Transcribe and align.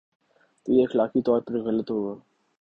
تو 0.63 0.71
یہ 0.71 0.83
اخلاقی 0.83 1.21
طور 1.21 1.41
پر 1.41 1.53
غلط 1.57 1.91
ہو 1.91 1.99
گا۔ 2.05 2.19